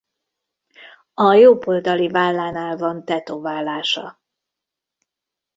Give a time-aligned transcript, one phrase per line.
[1.13, 4.21] A jobb oldali vállánál van tetoválása.